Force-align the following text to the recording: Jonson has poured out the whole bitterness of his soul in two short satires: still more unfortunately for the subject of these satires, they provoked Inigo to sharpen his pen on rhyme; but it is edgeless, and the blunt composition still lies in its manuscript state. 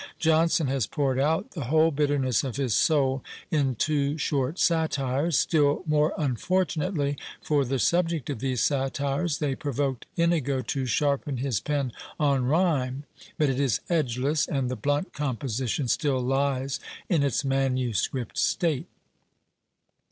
Jonson 0.17 0.65
has 0.65 0.87
poured 0.87 1.19
out 1.19 1.51
the 1.51 1.65
whole 1.65 1.91
bitterness 1.91 2.43
of 2.43 2.55
his 2.55 2.75
soul 2.75 3.23
in 3.51 3.75
two 3.75 4.17
short 4.17 4.57
satires: 4.57 5.37
still 5.37 5.83
more 5.85 6.11
unfortunately 6.17 7.17
for 7.39 7.63
the 7.63 7.77
subject 7.77 8.27
of 8.27 8.39
these 8.39 8.63
satires, 8.63 9.37
they 9.37 9.53
provoked 9.53 10.07
Inigo 10.17 10.63
to 10.63 10.87
sharpen 10.87 11.37
his 11.37 11.59
pen 11.59 11.91
on 12.19 12.45
rhyme; 12.45 13.03
but 13.37 13.47
it 13.49 13.59
is 13.59 13.81
edgeless, 13.89 14.47
and 14.47 14.69
the 14.71 14.75
blunt 14.75 15.13
composition 15.13 15.87
still 15.87 16.19
lies 16.19 16.79
in 17.07 17.21
its 17.21 17.45
manuscript 17.45 18.39
state. 18.39 18.87